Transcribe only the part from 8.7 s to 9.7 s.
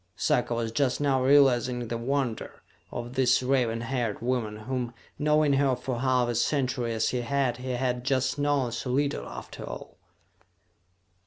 so little after